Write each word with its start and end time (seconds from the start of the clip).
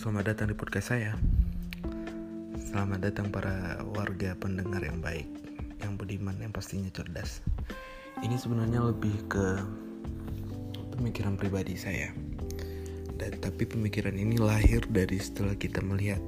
selamat 0.00 0.32
datang 0.32 0.48
di 0.48 0.56
podcast 0.56 0.96
saya. 0.96 1.12
Selamat 2.56 3.04
datang 3.04 3.28
para 3.28 3.84
warga 3.92 4.32
pendengar 4.32 4.80
yang 4.80 4.96
baik, 5.04 5.28
yang 5.84 6.00
budiman, 6.00 6.32
yang 6.40 6.48
pastinya 6.56 6.88
cerdas. 6.88 7.44
Ini 8.24 8.32
sebenarnya 8.32 8.80
lebih 8.80 9.12
ke 9.28 9.60
pemikiran 10.96 11.36
pribadi 11.36 11.76
saya. 11.76 12.16
Dan 13.20 13.44
tapi 13.44 13.68
pemikiran 13.68 14.16
ini 14.16 14.40
lahir 14.40 14.80
dari 14.88 15.20
setelah 15.20 15.52
kita 15.52 15.84
melihat 15.84 16.24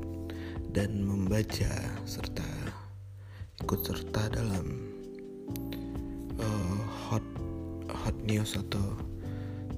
dan 0.76 0.92
membaca 1.08 1.72
serta 2.04 2.44
ikut 3.64 3.80
serta 3.88 4.36
dalam 4.36 4.92
uh, 6.36 6.80
hot 7.08 7.24
hot 7.88 8.16
news 8.28 8.52
atau 8.52 9.00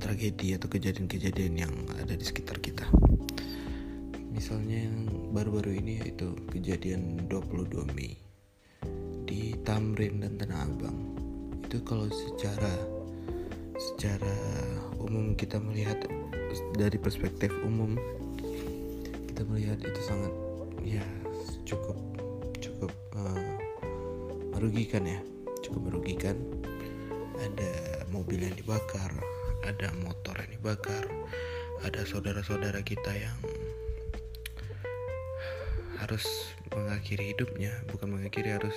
tragedi 0.03 0.59
atau 0.59 0.67
kejadian-kejadian 0.67 1.55
yang 1.63 1.75
ada 2.03 2.19
di 2.19 2.27
sekitar 2.27 2.59
kita 2.59 2.91
misalnya 4.35 4.91
yang 4.91 5.07
baru-baru 5.31 5.79
ini 5.79 6.03
yaitu 6.03 6.35
kejadian 6.51 7.31
22 7.31 7.87
Mei 7.95 8.19
di 9.25 9.55
Tamrin 9.63 10.21
dan 10.21 10.35
Tanah 10.35 10.67
Abang. 10.67 10.99
Itu 11.63 11.79
kalau 11.87 12.11
secara 12.11 12.75
secara 13.79 14.35
umum 14.99 15.39
kita 15.39 15.63
melihat 15.63 16.03
dari 16.75 16.99
perspektif 16.99 17.55
umum 17.63 17.95
kita 19.31 19.43
melihat 19.47 19.79
itu 19.79 20.01
sangat 20.03 20.35
ya 20.83 21.03
cukup 21.63 21.97
cukup 22.59 22.93
uh, 23.15 23.55
merugikan 24.59 25.07
ya. 25.07 25.23
Cukup 25.63 25.95
merugikan. 25.95 26.35
Ada 27.35 28.07
mobil 28.15 28.47
yang 28.47 28.55
dibakar 28.55 29.11
ada 29.65 29.89
motor 30.05 30.37
yang 30.37 30.61
dibakar 30.61 31.05
ada 31.81 32.05
saudara-saudara 32.05 32.85
kita 32.85 33.13
yang 33.17 33.37
harus 36.05 36.53
mengakhiri 36.69 37.33
hidupnya 37.33 37.73
bukan 37.89 38.13
mengakhiri 38.13 38.61
harus 38.61 38.77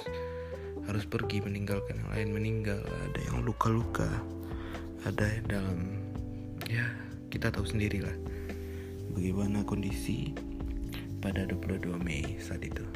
harus 0.87 1.03
pergi 1.03 1.43
meninggalkan 1.43 1.99
yang 1.99 2.09
lain. 2.15 2.27
Meninggal 2.31 2.79
ada 2.79 3.19
yang 3.27 3.43
luka-luka 3.43 4.07
ada 5.03 5.27
yang 5.27 5.45
dalam 5.51 5.79
ya 6.71 6.87
kita 7.27 7.51
tahu 7.51 7.67
sendiri 7.67 7.99
lah 7.99 8.15
bagaimana 9.11 9.67
kondisi 9.67 10.31
pada 11.19 11.43
22 11.43 11.99
Mei 11.99 12.39
saat 12.39 12.63
itu. 12.63 12.87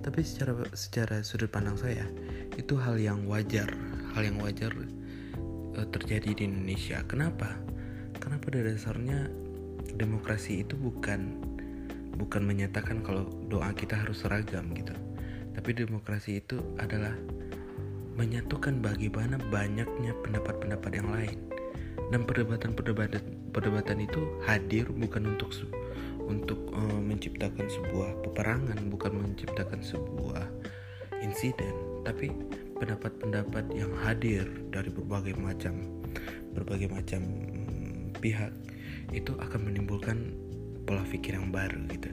Tapi 0.00 0.20
secara 0.24 0.52
secara 0.76 1.24
sudut 1.24 1.48
pandang 1.48 1.80
saya 1.80 2.04
itu 2.60 2.76
hal 2.76 3.00
yang 3.00 3.24
wajar 3.24 3.68
hal 4.12 4.22
yang 4.28 4.36
wajar 4.44 4.72
uh, 5.76 5.86
terjadi 5.88 6.36
di 6.36 6.42
Indonesia. 6.44 7.00
Kenapa? 7.08 7.56
Karena 8.20 8.36
pada 8.36 8.60
dasarnya 8.60 9.32
demokrasi 9.96 10.68
itu 10.68 10.76
bukan 10.76 11.40
bukan 12.16 12.42
menyatakan 12.46 13.02
kalau 13.04 13.28
doa 13.46 13.70
kita 13.74 13.98
harus 13.98 14.22
seragam 14.24 14.70
gitu. 14.74 14.94
Tapi 15.54 15.70
demokrasi 15.76 16.40
itu 16.40 16.62
adalah 16.80 17.12
menyatukan 18.16 18.82
bagaimana 18.82 19.38
banyaknya 19.50 20.12
pendapat-pendapat 20.24 20.92
yang 20.94 21.08
lain. 21.10 21.38
Dan 22.10 22.26
perdebatan-perdebatan 22.26 23.54
perdebatan 23.54 24.02
itu 24.02 24.20
hadir 24.46 24.86
bukan 24.90 25.34
untuk 25.36 25.50
untuk 26.26 26.58
uh, 26.74 27.00
menciptakan 27.02 27.66
sebuah 27.66 28.22
peperangan 28.26 28.78
bukan 28.90 29.12
menciptakan 29.14 29.82
sebuah 29.82 30.46
insiden. 31.22 31.74
Tapi 32.06 32.30
pendapat-pendapat 32.80 33.76
yang 33.76 33.92
hadir 34.00 34.48
dari 34.72 34.88
berbagai 34.88 35.36
macam 35.36 36.02
berbagai 36.56 36.88
macam 36.90 37.20
hmm, 37.22 38.16
pihak 38.18 38.50
itu 39.10 39.34
akan 39.38 39.70
menimbulkan 39.70 40.34
pola 40.84 41.04
pikir 41.06 41.36
yang 41.36 41.52
baru 41.52 41.80
gitu 41.90 42.10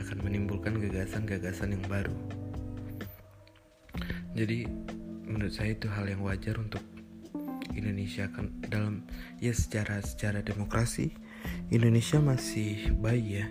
akan 0.00 0.18
menimbulkan 0.22 0.76
gagasan-gagasan 0.76 1.74
yang 1.74 1.84
baru. 1.88 2.12
Jadi 4.36 4.68
menurut 5.24 5.52
saya 5.52 5.72
itu 5.72 5.88
hal 5.88 6.04
yang 6.06 6.20
wajar 6.20 6.60
untuk 6.60 6.84
Indonesia 7.72 8.28
kan 8.32 8.52
dalam 8.68 9.04
ya 9.40 9.52
secara 9.56 10.00
secara 10.04 10.44
demokrasi 10.44 11.12
Indonesia 11.72 12.20
masih 12.20 12.92
baik 13.00 13.26
ya. 13.26 13.46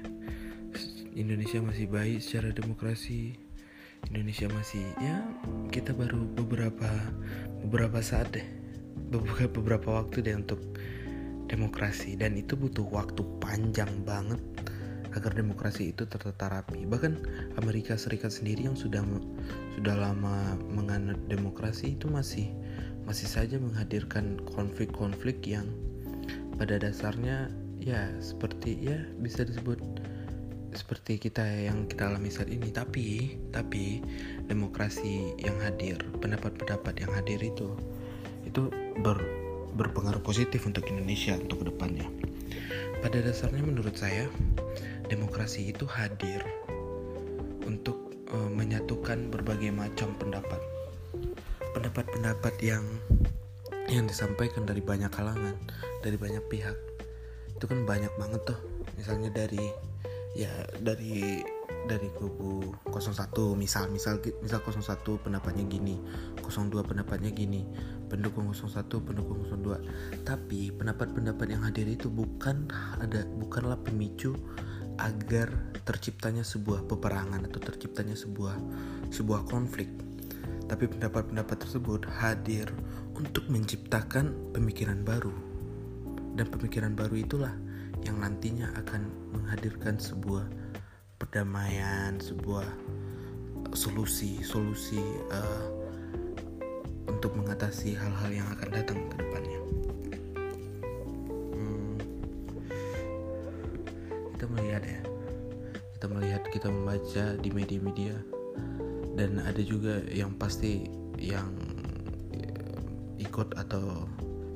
Indonesia 1.16 1.64
masih 1.64 1.88
baik 1.88 2.20
secara 2.20 2.52
demokrasi 2.52 3.40
Indonesia 4.12 4.52
masih 4.52 4.86
ya 5.02 5.26
kita 5.74 5.96
baru 5.96 6.28
beberapa 6.38 6.92
beberapa 7.66 8.04
saat 8.04 8.36
deh 8.36 8.46
beberapa 9.10 9.50
beberapa 9.50 9.90
waktu 10.04 10.22
deh 10.22 10.36
untuk 10.36 10.62
demokrasi 11.46 12.18
dan 12.18 12.38
itu 12.38 12.58
butuh 12.58 12.86
waktu 12.90 13.22
panjang 13.42 13.92
banget 14.04 14.42
agar 15.16 15.32
demokrasi 15.32 15.96
itu 15.96 16.04
tertata 16.04 16.52
rapi. 16.52 16.84
Bahkan 16.84 17.14
Amerika 17.56 17.96
Serikat 17.96 18.36
sendiri 18.36 18.68
yang 18.68 18.76
sudah 18.76 19.02
sudah 19.80 19.96
lama 19.96 20.60
menganut 20.68 21.18
demokrasi 21.32 21.96
itu 21.96 22.12
masih 22.12 22.52
masih 23.08 23.30
saja 23.30 23.56
menghadirkan 23.56 24.42
konflik-konflik 24.44 25.40
yang 25.48 25.66
pada 26.60 26.82
dasarnya 26.82 27.48
ya 27.80 28.10
seperti 28.18 28.76
ya 28.82 28.98
bisa 29.22 29.46
disebut 29.46 29.78
seperti 30.76 31.16
kita 31.16 31.44
yang 31.44 31.88
kita 31.88 32.12
alami 32.12 32.28
saat 32.28 32.52
ini 32.52 32.68
tapi 32.74 33.40
tapi 33.56 34.04
demokrasi 34.52 35.38
yang 35.40 35.56
hadir 35.64 35.96
pendapat-pendapat 36.20 37.00
yang 37.00 37.12
hadir 37.16 37.40
itu 37.40 37.78
itu 38.44 38.68
ber, 39.00 39.16
berpengaruh 39.76 40.24
positif 40.24 40.64
untuk 40.66 40.88
Indonesia 40.88 41.36
untuk 41.36 41.62
ke 41.62 41.66
depannya 41.70 42.08
pada 43.06 43.22
dasarnya 43.22 43.62
menurut 43.62 43.94
saya 43.94 44.26
demokrasi 45.06 45.70
itu 45.70 45.86
hadir 45.86 46.42
untuk 47.70 48.18
uh, 48.34 48.50
menyatukan 48.50 49.30
berbagai 49.30 49.70
macam 49.70 50.18
pendapat. 50.18 50.58
Pendapat-pendapat 51.78 52.56
yang 52.66 52.82
yang 53.86 54.10
disampaikan 54.10 54.66
dari 54.66 54.82
banyak 54.82 55.14
kalangan, 55.14 55.54
dari 56.02 56.18
banyak 56.18 56.42
pihak. 56.50 56.74
Itu 57.54 57.70
kan 57.70 57.86
banyak 57.86 58.10
banget 58.18 58.42
tuh. 58.42 58.60
Misalnya 58.98 59.30
dari 59.30 59.70
ya 60.34 60.50
dari 60.82 61.46
dari 61.86 62.10
kubu 62.14 62.74
01 62.90 63.32
misal 63.56 63.88
misal 63.94 64.18
misal 64.42 64.60
01 64.62 65.06
pendapatnya 65.22 65.64
gini 65.70 66.02
02 66.42 66.74
pendapatnya 66.82 67.30
gini 67.30 67.66
pendukung 68.10 68.50
01 68.50 68.90
pendukung 68.90 69.46
02 69.46 70.26
tapi 70.26 70.74
pendapat-pendapat 70.74 71.48
yang 71.50 71.62
hadir 71.64 71.86
itu 71.86 72.10
bukan 72.10 72.68
ada 73.00 73.24
bukanlah 73.38 73.78
pemicu 73.82 74.34
agar 75.00 75.52
terciptanya 75.84 76.42
sebuah 76.42 76.88
peperangan 76.88 77.44
atau 77.46 77.60
terciptanya 77.60 78.16
sebuah 78.16 78.56
sebuah 79.12 79.48
konflik. 79.48 79.92
Tapi 80.66 80.90
pendapat-pendapat 80.90 81.58
tersebut 81.62 82.10
hadir 82.10 82.72
untuk 83.14 83.46
menciptakan 83.52 84.34
pemikiran 84.56 85.06
baru. 85.06 85.34
Dan 86.36 86.50
pemikiran 86.50 86.98
baru 86.98 87.22
itulah 87.22 87.54
yang 88.04 88.20
nantinya 88.20 88.74
akan 88.82 89.08
menghadirkan 89.36 90.02
sebuah 90.02 90.46
perdamaian, 91.18 92.20
sebuah 92.20 92.68
solusi-solusi 93.76 95.04
uh, 95.32 95.68
untuk 97.12 97.36
mengatasi 97.36 97.96
hal-hal 97.96 98.32
yang 98.32 98.48
akan 98.56 98.70
datang 98.72 99.00
ke 99.12 99.16
depannya. 99.20 99.62
kita 104.46 104.62
melihat 104.62 104.84
ya 104.86 105.02
kita 105.96 106.06
melihat 106.12 106.44
kita 106.54 106.68
membaca 106.70 107.26
di 107.40 107.50
media-media 107.50 108.14
dan 109.18 109.42
ada 109.42 109.58
juga 109.64 110.06
yang 110.12 110.38
pasti 110.38 110.86
yang 111.18 111.50
ikut 113.16 113.58
atau 113.58 114.06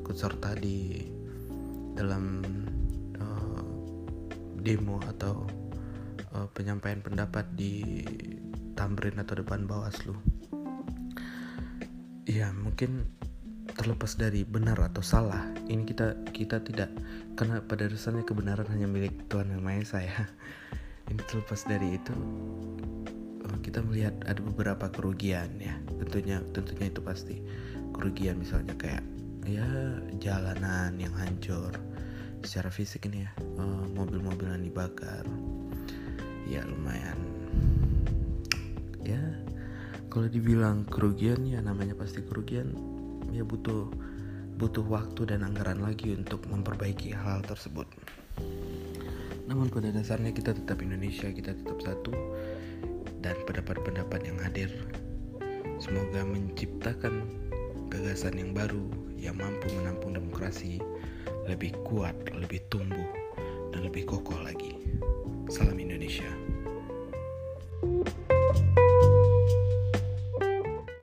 ikut 0.06 0.14
serta 0.14 0.54
di 0.62 1.10
dalam 1.98 2.44
uh, 3.18 3.64
demo 4.62 5.02
atau 5.10 5.48
uh, 6.34 6.48
penyampaian 6.54 7.02
pendapat 7.02 7.46
di 7.56 8.06
Tamrin 8.78 9.20
atau 9.20 9.40
depan 9.40 9.68
Bawaslu. 9.68 10.16
Ya 12.30 12.54
mungkin 12.54 13.10
terlepas 13.74 14.18
dari 14.18 14.44
benar 14.44 14.76
atau 14.82 15.00
salah 15.00 15.46
ini 15.70 15.86
kita 15.86 16.18
kita 16.36 16.60
tidak 16.66 16.92
karena 17.38 17.62
pada 17.64 17.88
dasarnya 17.88 18.26
kebenaran 18.26 18.68
hanya 18.68 18.90
milik 18.90 19.30
Tuhan 19.32 19.54
yang 19.54 19.64
Maha 19.64 19.82
Esa 19.82 20.00
ya. 20.04 20.28
Ini 21.10 21.22
terlepas 21.26 21.66
dari 21.66 21.98
itu 21.98 22.14
eh, 23.42 23.58
kita 23.66 23.82
melihat 23.82 24.14
ada 24.30 24.40
beberapa 24.46 24.94
kerugian 24.94 25.50
ya. 25.58 25.74
Tentunya 26.06 26.38
tentunya 26.54 26.88
itu 26.92 27.02
pasti 27.02 27.42
kerugian 27.98 28.38
misalnya 28.38 28.78
kayak 28.78 29.02
ya 29.48 29.66
jalanan 30.22 30.94
yang 31.02 31.16
hancur 31.18 31.74
secara 32.46 32.70
fisik 32.72 33.10
ini 33.10 33.26
ya 33.26 33.32
eh, 33.40 33.86
mobil-mobil 33.98 34.48
yang 34.48 34.64
dibakar 34.64 35.26
ya 36.50 36.66
lumayan 36.66 37.18
ya 39.06 39.22
kalau 40.10 40.26
dibilang 40.26 40.82
kerugian 40.90 41.46
ya 41.46 41.62
namanya 41.62 41.94
pasti 41.94 42.26
kerugian 42.26 42.74
ya 43.30 43.46
butuh 43.46 43.86
butuh 44.60 44.84
waktu 44.90 45.30
dan 45.30 45.46
anggaran 45.46 45.80
lagi 45.80 46.12
untuk 46.12 46.44
memperbaiki 46.52 47.16
hal, 47.16 47.40
tersebut. 47.48 47.88
namun 49.48 49.72
pada 49.72 49.88
dasarnya 49.90 50.36
kita 50.36 50.52
tetap 50.52 50.84
Indonesia 50.84 51.32
kita 51.32 51.56
tetap 51.56 51.80
satu 51.80 52.12
dan 53.24 53.40
pendapat-pendapat 53.48 54.20
yang 54.28 54.38
hadir 54.42 54.70
semoga 55.80 56.28
menciptakan 56.28 57.24
gagasan 57.90 58.38
yang 58.38 58.52
baru 58.54 58.84
yang 59.18 59.42
mampu 59.42 59.74
menampung 59.74 60.14
demokrasi 60.14 60.78
lebih 61.50 61.74
kuat, 61.82 62.14
lebih 62.30 62.62
tumbuh, 62.70 63.10
dan 63.74 63.82
lebih 63.90 64.06
kokoh 64.06 64.38
lagi. 64.38 64.78
Salam 65.50 65.80
Indonesia. 65.82 66.30